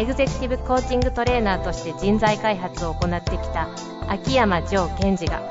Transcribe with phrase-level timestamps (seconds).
[0.00, 3.68] エグゼクティブコーチングトレーナーとして人材開発を行ってきた
[4.08, 5.42] 秋山城賢治が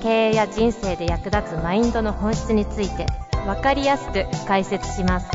[0.00, 3.06] 経営や人生で役立つマインドの本質について
[3.46, 5.28] 分かりやすく解説します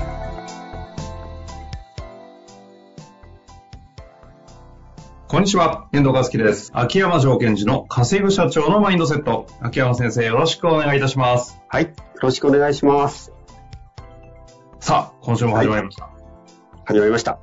[5.28, 6.72] こんにちは、遠藤和樹です。
[6.74, 9.48] 秋山城賢治の稼ぐ社長のマインドセット。
[9.62, 11.62] 秋山先生、よろしくお願いいたします。
[11.70, 11.84] はい。
[11.84, 13.32] よろしくお願いします。
[14.82, 16.11] さあ、今週も始まりました。
[16.86, 17.40] 始まりました。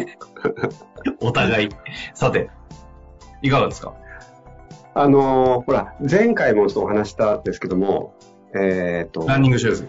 [1.20, 1.68] お互い。
[2.14, 2.50] さて、
[3.42, 3.94] いかがですか？
[4.94, 8.14] あのーほら、前回もちょっとお話したんですけども、
[8.54, 9.88] えっ、と、ランニングシューズ。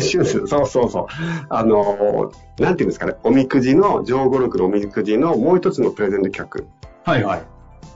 [0.00, 1.06] シューズ、そうそうそう。
[1.48, 6.66] あのーなんていうんですかね、おみくじの、上五六のおみくじのもう一つのプレゼント企
[7.04, 7.42] はいはい。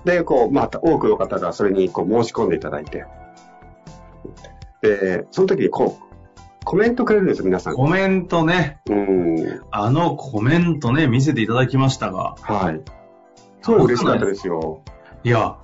[0.04, 0.12] 画。
[0.12, 3.04] で、こう、まあ、多くの方がそれにこう申し込んでいただいて、
[4.82, 6.09] で、その時にこう、
[6.70, 7.74] コメントくれるんですよ、皆さん。
[7.74, 9.60] コメントね、うん。
[9.72, 12.80] あのコメントね、見せていただきましたが、はい。
[13.60, 14.84] そう嬉しかったですよ。
[15.24, 15.56] いや、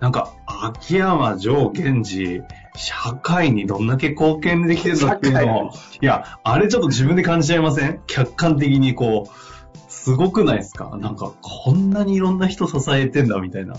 [0.00, 2.42] なんか、秋山城賢治、
[2.74, 5.70] 社会にどんだけ貢献できてるのっていうのを、
[6.00, 8.00] いや、あれちょっと自分で感じちゃいません？
[8.08, 10.98] 客観的にこう、すごくないですか？
[11.00, 13.76] なんか、こんなにいろんな人支えてんだみたいな。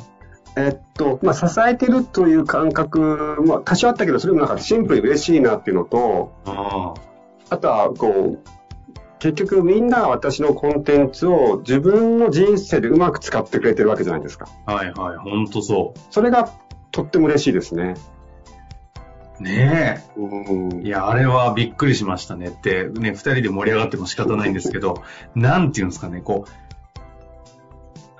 [0.56, 6.94] えっと、まあ、支えてるという感覚も多少あったけど、それもなんかシンプルに嬉しいなっていうのと、あ
[7.50, 8.40] あとは、こう、
[9.20, 14.48] 結局みんなが私のコンテンツを自分の人生でうまく使ってくれてるわけじゃないですか。
[14.66, 16.50] あ、はいはい、ほんとそそれが
[16.92, 17.96] とっても嬉しいですね。
[19.40, 19.44] う。
[19.44, 20.88] ねうんえ。
[20.88, 25.04] いや、あれはびっくりしましたねって、ね、二人で盛り上がっても仕方ないんですけど、
[25.36, 26.69] なんていうんですかね、こう、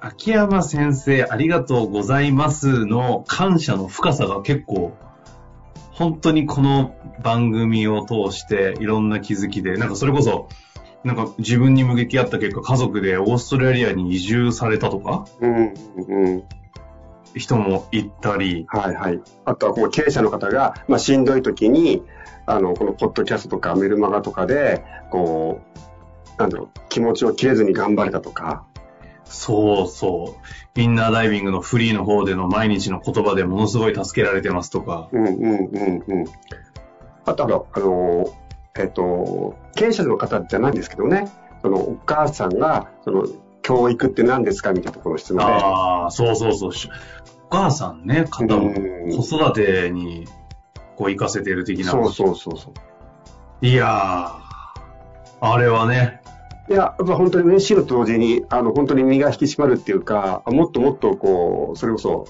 [0.02, 4.94] 秋山先生ありがとうございますの感謝の深さが結構、
[5.92, 10.48] 本当にこの番組を通していろんな気づきで、なんかそれこそ、
[11.04, 15.74] なんか自分に向き合った結果、家族でオーストラリアに移住されたとか、うん、
[16.08, 16.44] うん。
[17.36, 19.20] 人も行ったり、はいはい。
[19.46, 22.04] あとはこう経営者の方が、まあ、しんどい時に、
[22.46, 25.62] あの、このポッドキャストとかメルマガとかで、こ
[26.38, 28.66] う、なんだろう、気持ちを切れずに頑張れたとか、
[29.30, 30.36] そうそ
[30.76, 30.80] う。
[30.80, 35.10] インナーダイビングのフリーの方での毎日の言葉でものすごい助けられてますとか。
[35.12, 36.26] うんうんうんうん。
[37.26, 38.26] あとあの、あの、
[38.78, 41.32] えっ、と、経営者の方じゃないんですけどね、
[41.62, 43.26] そのお母さんが、その、
[43.62, 46.74] 教育って何ですかみたいなところの質問で、ああ、そうそうそう。
[46.74, 46.90] し
[47.46, 50.28] お母さんね、方子育てに
[50.96, 51.92] こう行かせてる的な。
[51.92, 52.74] そうそうそうそ
[53.62, 53.66] う。
[53.66, 54.40] いやー、
[55.42, 56.22] あれはね、
[56.70, 62.26] いや、やっぱ本当に嬉しいのと同時に、あの、本当に身が引き締まるっていうか、あもっともっとこう、それこそ、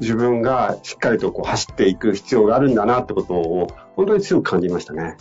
[0.00, 5.16] 自分がしっかりとこう走っていく必要があるんだなってことを、本当に強く感じましたね。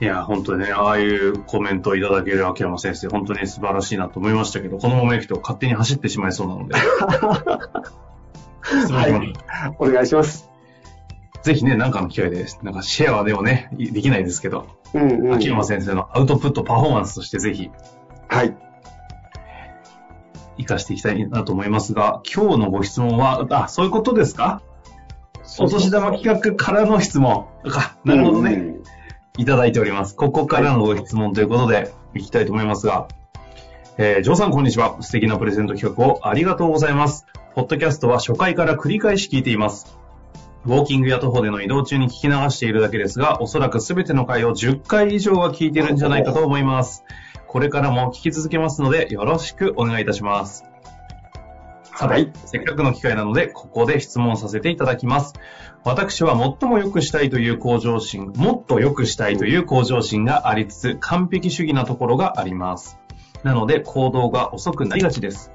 [0.00, 6.74] いや、本当にね、ああいうコメントをいただける秋山先生、本当に素晴らしいなと思いましたけど、このまま行くと勝手に走ってしまいそうなので。
[8.64, 10.48] 質問しますお願いします。
[11.42, 15.34] ぜひね、なんかの機会で、なんかシェアはでもね、いできないですけど、うんうん。
[15.34, 17.70] 秋山先生のアウトプットパフォーマンスとしてぜひ
[18.28, 18.56] はい。
[20.58, 24.60] 活かしていきたいなと思いますが、今日のご質問は、あ、そういうことですか？
[25.58, 27.46] お年玉企画からの質問。
[27.64, 28.52] か、なるほどね。
[28.52, 28.82] うん
[29.40, 30.16] いただいております。
[30.16, 33.06] ここからのご質問ということで、いきたいと思いますが、
[33.96, 35.00] えー、ジョーさんこんにちは。
[35.00, 37.24] 素敵なプレゼント企画をありがとうございます。
[37.54, 39.96] ポッドキャストは初回から繰り返し聞いています。
[40.68, 47.04] ウォーキングや徒歩での移動中に聞き流しているだけですが、おそらくすべての回を10回以上は聞いているんじゃないかと思います。
[47.46, 50.66] これからも聞き続けますので、よろしくお願いいたします。
[51.96, 55.32] さて、はいせっかくの機会なので、ここで質問させていただきます。
[55.84, 62.98] 私は最も良くしたいという向上心、もっと良くしたいという向上心がありつつ、完璧主義なところがあります。
[63.42, 65.50] なので、行動が遅くなりがちです。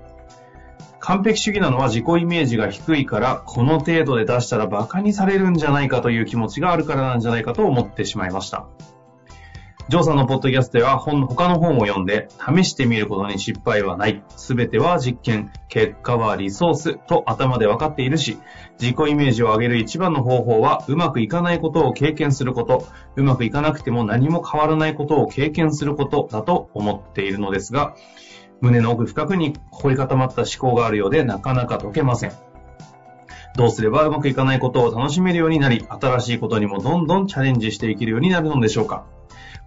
[1.05, 8.67] 完璧主義なのは自己イメージが低いから、この程度で出したら馬鹿にされるんじゃないかという気持ちがあるからなんじゃないかと思ってしまいました。
[9.89, 14.23] ジョーさんのポッドキャストでは本他の本を読んで試してみることに失敗はない。
[14.37, 18.37] すべては実験、結果はリソースと頭で分かっているし、
[18.79, 27.93] 自己イメージを上げる一番の方法はうまくいかないことを経験すること、うまくいかなくても何も変わらないことを経験することだと思っているのですが、
[28.63, 32.31] 胸の奥深くに凝り固まった思考があるようでなかなか解けません。
[33.57, 39.05] どうすればうまくいかないことを楽しめるようになり、新しいことにもどんどんチャレンジしていけるようになるのでしょうか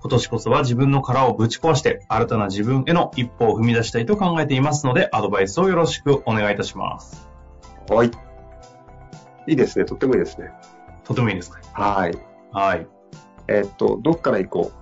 [0.00, 7.28] 今年こそは自分の殻をぶち壊して、新たな自分への一歩を踏み出したいと考えていますので、アドバイスをよろしくお願いいたします。
[7.90, 8.10] はい。
[9.46, 9.84] いいですね。
[9.84, 10.52] とってもいいですね。
[11.04, 11.60] とてもいいですか？
[11.72, 12.19] はい。
[12.50, 12.87] はい。
[13.48, 14.72] えっと、どっから行こ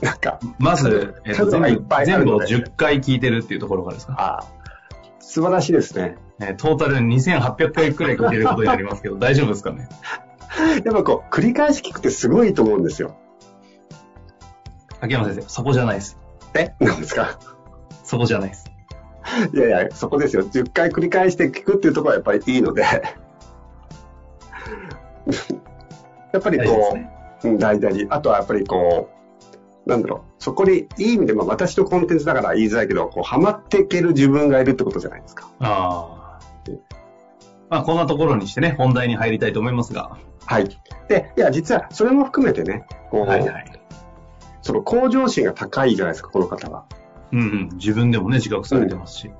[0.04, 4.14] なんか、まず、えっと、全部全部をぱいあるので10回聞いてるっていうところからですか？
[4.18, 4.46] ああ、
[5.20, 6.16] 素晴らしいですね。
[6.40, 9.88] えートータル2800回くらい聞いてることになりますけど、 大丈夫ですかね？
[10.84, 13.14] やっぱこう、繰り返し聞くってすごいと思うんですよ。
[15.00, 16.18] 秋山先生、そこじゃないです。
[16.54, 16.74] え？
[16.80, 17.38] なんですか？
[18.04, 18.64] そこじゃないです。
[19.52, 20.42] いやいや、そこですよ。
[20.44, 22.82] 10回繰り返して聞くっていうところはやっぱりいいので。
[26.32, 26.98] やっぱりこう
[27.48, 28.06] ん大事大事。
[28.10, 29.10] あとはやっぱりこ
[29.86, 35.50] う、なんだろう、そこにいい意味で、まあ私のコンテンツだから言いづらいけど、こう、ハマっていける自分がいるってことじゃないですか。
[35.60, 36.24] ああ。
[37.70, 40.16] まあ、こんなところにしてね、本題に入りたいと思いますが。
[40.46, 40.68] はい。
[41.08, 43.80] で、いや、実はそれも含めてね、こう、はいはい。
[44.62, 46.84] その向上心が高いじゃないですか、この方は。
[47.32, 47.68] うんうん。
[47.74, 49.30] 自分でもね、自覚されてますし。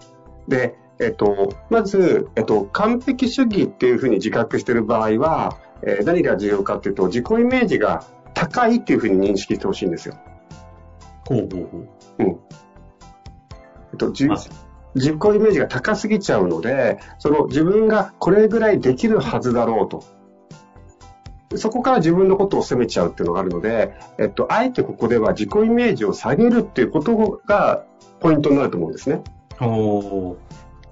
[0.49, 8.05] で、えっと、まず、えっと、完璧主義っていうふうに自覚している場合は、えー何が重要かっていうと、自己イメージが
[8.35, 10.17] 高いっていうふうに認識してほしいんですよ。
[11.29, 11.89] ほうほうほう。
[12.19, 12.27] うん。
[12.27, 12.33] え
[13.95, 14.51] っと、じまず
[14.95, 20.05] 自己イメージが高すぎちゃうので、その自分がこれぐらいできるはずだろうと。
[21.57, 27.85] そこから自分のことを責めちゃうっていうのがあるので、えっと、あえてここでは自己イメージを下げるっていうことが
[28.21, 29.23] ポイントになると思うんですね。
[29.61, 30.37] おー。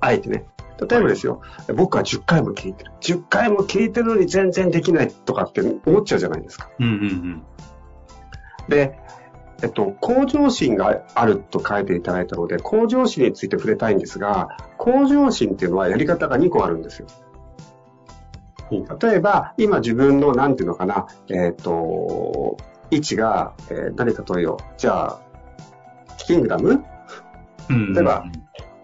[0.01, 0.45] あえてね。
[0.87, 1.41] 例えばですよ、
[1.75, 2.93] 僕は10回も聞いてる。
[3.01, 6.71] 10回も聞いてるのに全然できないとかって思っちゃうじゃないですか。
[6.79, 7.43] うんうんうん。
[8.69, 8.99] で、
[9.63, 17.09] えっと、向上心があると書いていただいたので、向上心について触れたいんですが、向上心っていうのはやり方が2個あるんですよ。
[18.71, 22.57] 例えば、今自分の、なんていうのかな、えっと、
[22.91, 24.65] 位置が、えー何かとよう。
[24.79, 25.21] じゃあ、
[26.19, 26.85] キングダム？
[27.69, 28.25] うん例えば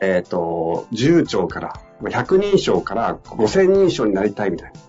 [0.01, 4.81] えっ、と、10兆から、まあ100人称から5000人称になりたいみたいな。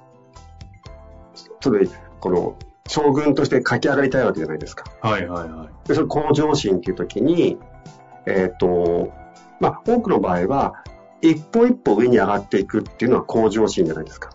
[1.62, 2.56] それで、この、
[2.88, 4.86] 将軍として駆け上がりたいわけじゃないですか。
[5.02, 5.88] はいはいはい。
[5.88, 7.58] で、それ向上心っていう時に、
[8.26, 9.12] えっ、と、
[9.60, 10.84] まあ、多くの場合は、
[11.22, 14.32] 一歩一歩上に上がっていくっていうのは向上心じゃないですか。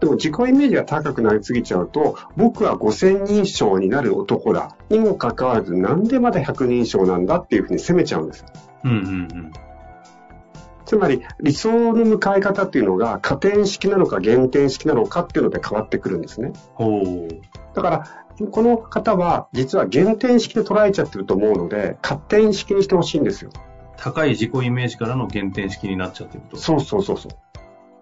[0.00, 4.76] でも自己イメージが高くなりすぎちゃうと、僕は5000人称になる男だ。
[4.90, 8.48] にもかかわらず、なんでまだ100人称なんだっていうふうに責めちゃうんですよ。
[8.84, 9.52] うんうんうん。
[10.88, 16.54] つまり理想の迎え方っていうのが加点式なのか減点式なのかっていうので変わってくるんですね。
[16.76, 17.28] ほう。
[17.74, 23.50] だから、この方は実は減点式で捉えちゃってると思うので、加点式にしてほしいんですよ。
[23.98, 26.56] 高い自己イメージからの減点式になっちゃってると。
[26.56, 27.32] そうそうそうそう。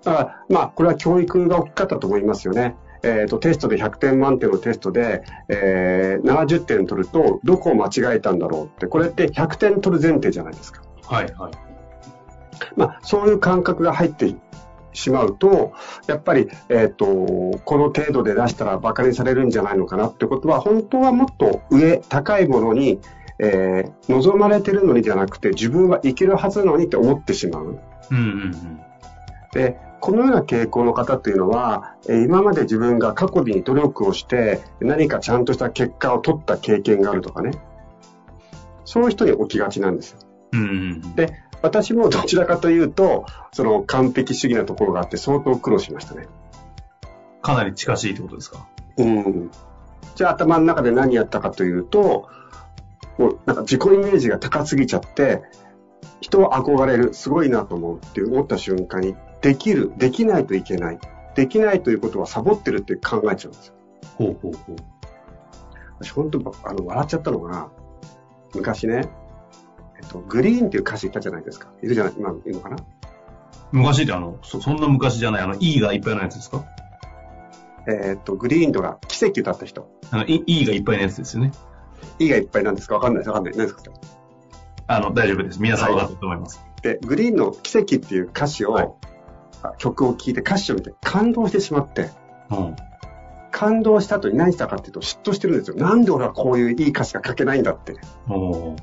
[0.05, 2.77] だから、まあ、これは教育が大きかったと思いますよね。
[3.03, 10.83] えっ、と、テストで100点満点のテストで、えー、70点取ると、どこを間違えたんだろうって、これって100点取る前提じゃないですか。
[11.09, 11.76] はいはい。
[12.77, 14.35] まあ、そういう感覚が入って
[14.93, 15.73] しまうと、
[16.07, 17.07] やっぱり、えっ、と、
[17.65, 23.01] この程度で出したら馬鹿にされるんじゃないのかなってことは、本当はもっと上、高いものに、
[23.39, 27.79] えー望まれてるのにじゃなくて、自分はいけるはずなのにって思ってしまう。
[28.11, 28.81] うんうんうん。
[29.53, 37.51] で、このような傾向の方っていうのは、えー今まで自分が過去に努力をして、何かちゃんとした結果を取った経験があるとかね。
[38.85, 40.19] そういう人に起きがちなんですよ。
[40.53, 40.73] うんうんう
[41.09, 41.15] ん。
[41.17, 41.33] で、
[41.63, 46.27] 私もどちらかというと、その完璧主義なところがあって相当苦労しましたね。
[47.43, 48.67] かなり近しいってことですか？
[48.99, 49.51] うん。
[50.15, 52.29] じゃあ頭の中で何やったかというと、
[53.19, 55.43] もうなんか自己イメージが高すぎちゃって、
[56.21, 60.99] 人を憧れる、すごいなと思うって思った瞬間に、できる、できないといけない。
[61.35, 63.75] できないということはサボってるって考えちゃうんですよ。
[64.17, 64.77] ほうほうほう。
[66.01, 67.69] 私本当あの、笑っちゃったのが、
[68.55, 69.09] 昔ね、
[70.01, 71.69] えっと、グリーンっていう歌詞いたじゃないですか。
[71.83, 72.77] いるじゃない、今いるのかな？
[73.73, 76.65] 昔ってあの、そそんな昔じゃない、あの、E がいっぱいのやつですか？
[77.89, 79.89] えっと、グリーンとか奇跡歌った人。
[80.11, 81.53] あの、E E がいっぱいのやつですよね。
[82.19, 82.95] いがいっぱいなんですか？
[82.95, 83.29] わかんないです。
[83.31, 83.55] わかんない。
[83.57, 83.83] 何ですか
[84.89, 85.61] あの、大丈夫です。
[85.61, 86.61] 皆さん分かっと思います。
[86.83, 88.91] で、グリーンの奇跡っていう歌詞を、はい
[89.63, 92.11] あ曲を聴いて歌詞を見て感動してしまって、
[92.51, 92.77] うん。
[93.51, 95.77] 感動した後に何したかっていうと嫉妬してるんですよ。
[95.77, 97.95] なんで俺はこういういい歌詞が書けないんだって。
[98.29, 98.77] おー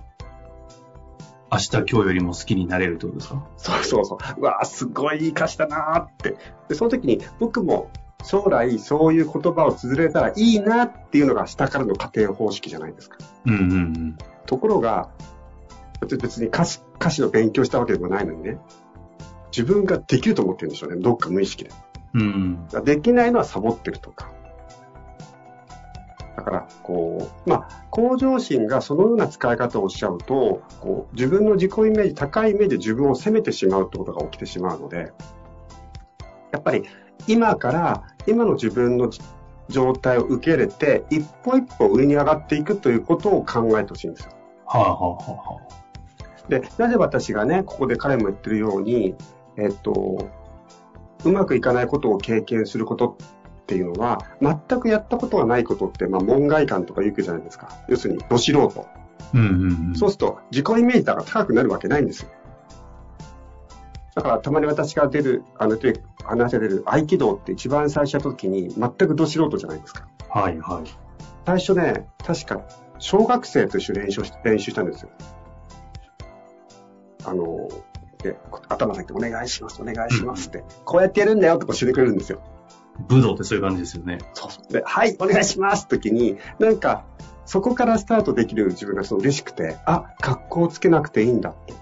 [1.54, 3.48] 明日今日よりも好きになれるってことですか？
[3.58, 4.42] そうそうそう。
[4.42, 6.36] うわーすごいいい歌詞だなーって。
[6.68, 7.92] で、その時に僕も
[8.24, 13.18] 将来そういう言葉を綴れたらいいなっていうのが下からの家庭方式じゃないですか。
[13.46, 14.18] うんうんうん。
[14.46, 15.10] ところが、
[16.02, 18.58] 別別に歌詞歌詞の勉強したわけでもないのにね、
[19.56, 21.70] 自分ができると思ってるんでしょうね、どっか無意識で。
[22.16, 22.68] うん。
[22.84, 24.32] できないのはサボってるとか。
[26.36, 35.12] だから、こう、まあ、向上心がそのような使い方をしちゃうと、こう、自分の自己イメージ、高いイメージで自分を責めてしまうってことが起きてしまうので、
[36.52, 36.84] やっぱり
[37.28, 39.10] 今から、今の自分の
[39.70, 44.32] 状態を受け入れて、一歩一歩上に上がっていくということを考えてほしいんですよ。
[44.66, 45.60] はあ、はあはあは
[46.46, 49.16] あ、で、なぜ私がね、ここで彼も言ってるように、
[49.58, 50.30] えっと、
[51.24, 53.18] うまくいかないことを経験すること
[53.64, 57.70] っていうのは、全くやったことがないことって、まあ、門外観とか言うじゃないですか。
[57.88, 58.88] 要するに、ど素人。
[59.34, 59.96] うんうんうん。
[59.96, 62.30] そうすると、自己イメージが高くなるわけないんですよ。
[64.16, 70.08] だから、たまに私が出る、あの、で話が出る合気道って一番最初の時に、全くど素人じゃないですか。
[70.30, 70.90] はいはい。
[71.46, 72.62] 最初ね、確か、
[73.00, 75.10] 小学生と一緒に練習し練習したんですよ。
[77.26, 77.70] あの、
[78.22, 78.38] で、
[78.70, 82.42] 頭下げてお願いします、お願いしますって、こうやってやるんだよって教えてくれるんですよ。
[83.00, 84.20] 武道ってそういう感じですよね。
[84.34, 84.72] そう。
[84.72, 87.06] で、はい、お願いします時に、なんか、
[87.46, 91.74] そこからスタートできる自分がそう嬉しくて、あ、格好をつけなくていいんだって。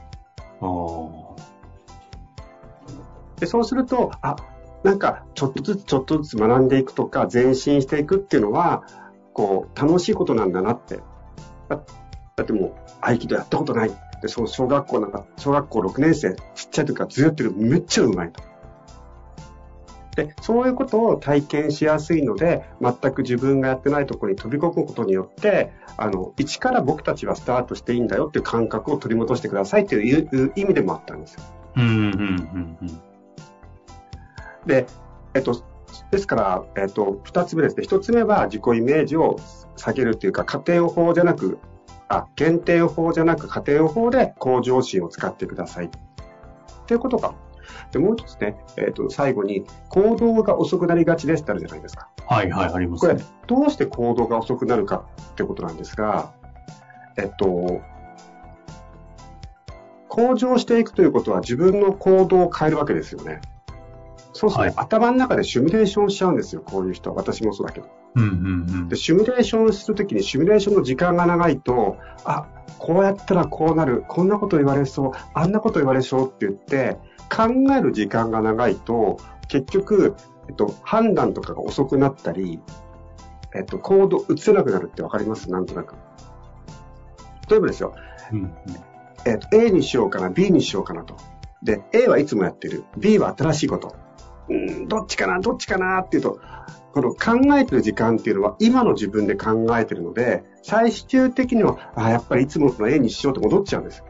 [0.61, 1.31] ああ。
[3.39, 4.35] で、そうすると、あ、
[4.83, 8.83] なんか、ちょっとずつちょっとずつ学んでいくとか、前進していくっていうのは、
[9.33, 10.99] こう、楽しいことなんだなって。
[11.69, 11.79] だ
[12.35, 13.91] だってもう、合気道やったことない。
[14.21, 18.41] で、そう、小学校なんか、小学校6年生、ちっちゃい時からずっとやってる、めっちゃうまいと。
[20.15, 31.43] で、そういうことを体験しやすいので、全く自分がやってないところに飛び込むことによって、あの、一から僕たちはスタートしていいんだよっていう感覚を取り戻してくださいっていう意味でもあったんですよ。
[31.77, 33.01] うんうんうんうん。
[34.65, 34.85] で、
[35.33, 35.63] えっと、
[36.11, 37.83] ですから、えっと、二つ目ですね。
[37.83, 39.37] 一つ目は自己イメージを
[39.77, 41.57] 下げるというか、家庭法じゃなく、
[42.09, 45.85] あ、限定法じゃなく家庭法で向上心を使ってください。
[45.85, 45.89] っ
[46.85, 47.33] ていうことか。
[47.91, 52.09] で、もう一つね、えっと、最後に、行動が遅くなりがちですってあるじゃないですか。
[52.25, 56.31] はいはい、ありまこれすね。、どうして行動が遅くなるかってことなんですが、
[57.17, 57.81] えっと、
[60.07, 63.41] 向上していくということは自分の行動を変えるわけですよね。
[64.41, 67.15] そうすると、はい頭の中でシミュレーションしちゃうんですよ、こういう人は。
[67.15, 67.87] 私もそうだけど。
[68.15, 68.31] うんうんう
[68.85, 68.95] んで、。
[68.95, 72.47] シミュレーションするときにシミュレーションの時間が長いと、あ、
[72.79, 76.97] こうやったらこうなる、こんなこと言われそう、あんなこと言われそうって言って、
[77.29, 77.43] 考
[77.77, 79.17] える時間が長いと、
[79.47, 80.15] 結局、
[80.49, 82.59] えっと、判断とかが遅くなったり、
[83.53, 85.51] えっと、行動移せなくなるってわかります？
[85.51, 85.95] なんとなく。
[87.49, 87.93] 例えばですよ、
[88.31, 88.53] うんうん
[89.25, 91.15] えっと、A にしようかな、B にしようかなと。
[91.61, 92.85] で、A はいつもやってる。
[92.97, 93.95] B は新しいこと。
[94.51, 96.39] うん、どっちかな、どっちかなっていうと、
[96.93, 104.05] この考えてる時間っていうのは今の自分で考えてるので、最終的には、あやっぱりいつもの A にしようって戻っちゃうんですよ。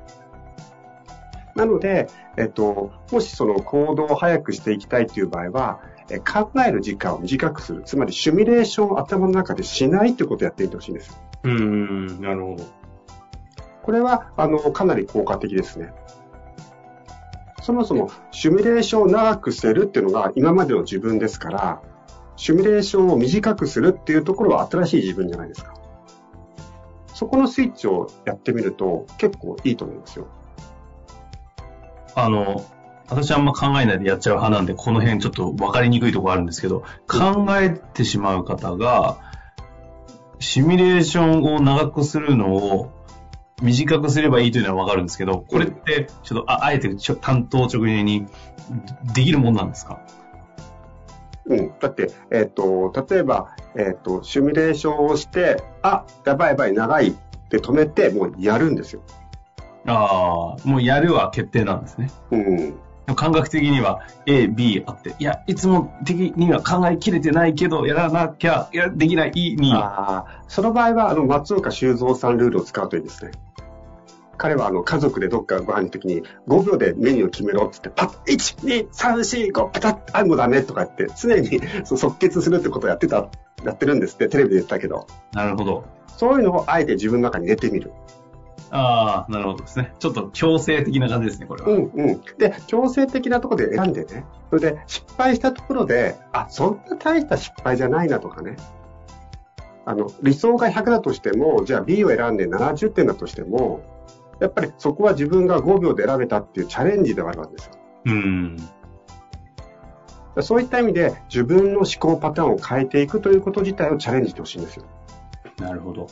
[1.56, 2.08] なので、
[2.38, 7.84] えっと、もしその行動を早くしていきたいという場合は、え考える時間を短くする。
[7.86, 11.22] つまりシミュレーションを頭の中でしないということをやってみてほしいんです。
[11.44, 11.56] うんう
[12.14, 12.64] ん、なるほど。
[13.84, 15.94] これは、あの、かなり効果的ですね。
[17.62, 21.82] そもそも、シミュレーションを長くするっていうのが今までの自分ですから、
[22.36, 25.74] シミュレーションを短くするっていうところは新しい自分じゃないですか。
[27.13, 30.27] そこのスイッチをやってみると結構いいと思いますよ。
[32.15, 32.65] あの、
[33.10, 39.18] 私あんま考えないでやっちゃう派なんで、この辺ちょっと分かりにくいところあるんですけど、考えてしまう方が、
[40.39, 42.89] シミュレーションを長くするのを
[43.62, 48.25] 短くすればいいというのは分かるんですけど、これって、ちょっとああえてちょ担当直入に
[49.13, 50.00] できるもんなんですか？
[51.46, 51.72] うん。
[51.80, 57.13] だって、えっ、と、例えば、えっ、と、シミュレーションをして、あ、やばいやばい、長いっ
[57.50, 59.01] て止めて、もうやるんですよ。
[59.88, 62.12] ああ、もうやるは決定なんですね。
[62.30, 62.75] うん。
[63.15, 69.74] 感覚的には A、B あって、いや、いつも的には考えきれてないけど、やらなきゃ、いや、できない、いいに。
[69.74, 73.32] ああ、その場合は、あの、松岡修造さんルールを使うといいですね。
[74.42, 83.30] 彼は、あの、家族でどっかご飯の時に、5秒でメニューを決めろって言って、パッ、1、2、3、4、5、パタッ、あ、もうダメとか言って、常に そう即決するってことをやってた、
[83.64, 85.84] やってるんですって、テレビで言ったけど、なるほど。
[86.08, 87.92] そういうのをあえて自分の中に入れてみる。
[88.72, 89.94] ああ、なるほどですね。
[90.00, 91.70] ちょっと強制的な感じですね、これは。
[91.70, 92.22] うんうん。
[92.40, 94.26] で、強制的なところで選んでね。
[94.50, 98.56] それで、失敗したところで、あ、そんな大した失敗じゃないなとかね。
[99.86, 103.82] あの、理想が100だとしても、じゃあ B を選んで70点だとしても、
[104.42, 107.74] やっぱりそこは自分が5秒で選べたっていうチャレンジではあるわけですよ。
[108.06, 108.58] うん。
[110.42, 114.86] そういった意味で、自分の思考パターンを変えていくということ自体をチャレンジしてほしいんですよ。
[115.60, 116.08] なるほど。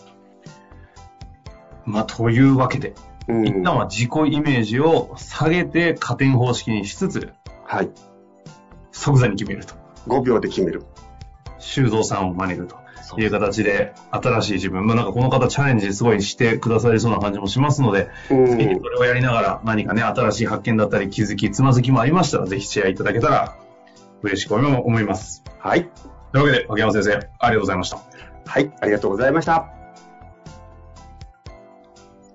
[1.86, 2.94] まあ、というわけで、
[3.28, 7.34] うん一旦は自己イメージを下げて加点方式にしつつ、
[7.66, 7.90] はい。
[8.92, 9.74] 即座に決めると。
[10.08, 10.84] 5秒で決める。
[11.58, 12.78] 修造さんを真似ると
[13.18, 23.56] いう形で、新しい自分、まあなんかこの方チャレンジすごいしてくださりそうな感じもしますので、うんぜひそれをやりながら何かね、新しい発見だったり気づき、つまずきもありましたら、ぜひシェアいただけたら
[24.22, 25.44] 嬉しく思います。
[25.60, 25.90] はい。
[26.32, 28.00] というわけで、秋山先生、ありがとうございました。
[28.46, 28.72] はい。
[28.82, 29.70] ありがとうございました。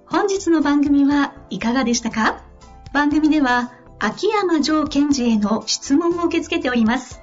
[0.06, 2.44] 本日の番組はいかがでしたか？
[2.92, 7.20] 番組では秋山城賢治への質問を受け付けております。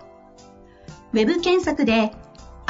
[1.13, 2.13] ウェブ検索で